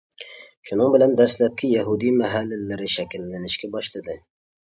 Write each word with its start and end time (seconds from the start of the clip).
شۇنىڭ 0.69 0.93
بىلەن 0.93 1.11
دەسلەپكى 1.19 1.69
يەھۇدىي 1.73 2.15
مەھەللىلىرى 2.21 2.89
شەكىللىنىشكە 2.95 3.73
باشلىدى. 3.77 4.17